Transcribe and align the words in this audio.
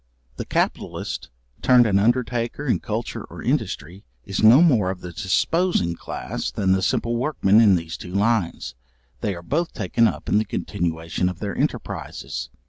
The 0.37 0.45
capitalist, 0.45 1.29
turned 1.61 1.85
an 1.85 1.99
undertaker 1.99 2.65
in 2.65 2.79
culture 2.79 3.23
or 3.25 3.43
industry, 3.43 4.03
is 4.25 4.41
no 4.41 4.63
more 4.63 4.89
of 4.89 5.01
the 5.01 5.11
disposing 5.11 5.93
class, 5.93 6.49
than 6.49 6.71
the 6.71 6.81
simple 6.81 7.17
workmen 7.17 7.61
in 7.61 7.75
those 7.75 7.97
two 7.97 8.15
lines; 8.15 8.73
they 9.19 9.35
are 9.35 9.43
both 9.43 9.73
taken 9.73 10.07
up 10.07 10.27
in 10.27 10.39
the 10.39 10.43
continuation 10.45 11.29
of 11.29 11.37
their 11.37 11.55
enterprises. 11.55 12.49